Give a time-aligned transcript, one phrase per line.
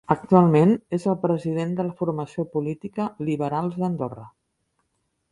[0.13, 4.25] Actualment és el president de la formació política Liberals d'Andorra.